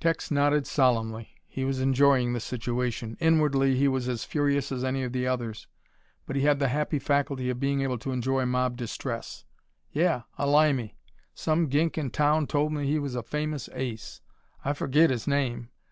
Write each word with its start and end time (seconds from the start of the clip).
Tex 0.00 0.32
nodded 0.32 0.66
solemnly. 0.66 1.28
He 1.46 1.64
was 1.64 1.78
enjoying 1.80 2.32
the 2.32 2.40
situation. 2.40 3.16
Inwardly, 3.20 3.76
he 3.76 3.86
was 3.86 4.08
as 4.08 4.24
furious 4.24 4.72
as 4.72 4.82
any 4.82 5.04
of 5.04 5.12
the 5.12 5.28
others, 5.28 5.68
but 6.26 6.34
he 6.34 6.42
had 6.42 6.58
the 6.58 6.66
happy 6.70 6.98
faculty 6.98 7.48
of 7.50 7.60
being 7.60 7.80
able 7.82 7.96
to 7.98 8.10
enjoy 8.10 8.44
mob 8.46 8.76
distress. 8.76 9.44
"Yeah, 9.92 10.22
a 10.36 10.44
Limey! 10.44 10.96
Some 11.36 11.68
gink 11.68 11.96
in 11.96 12.10
town 12.10 12.48
told 12.48 12.72
me 12.72 12.84
he 12.84 12.98
was 12.98 13.14
a 13.14 13.22
famous 13.22 13.68
ace. 13.72 14.20
I 14.64 14.72
forget 14.72 15.08
his 15.08 15.28
name. 15.28 15.70